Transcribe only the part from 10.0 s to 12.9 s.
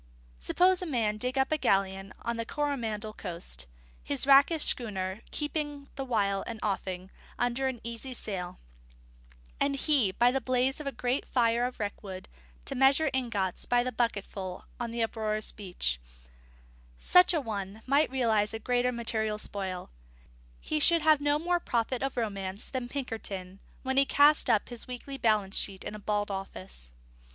by the blaze of a great fire of wreckwood, to